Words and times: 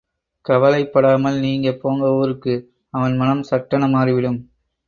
கவலைப்படாமல் 0.45 1.37
நீங்க 1.39 1.71
போங்க 1.73 2.09
ஊருக்கு... 2.13 2.55
அவன் 2.93 3.15
மனம் 3.17 3.43
சட்டென 3.43 3.87
மாறிவிடும். 3.87 4.39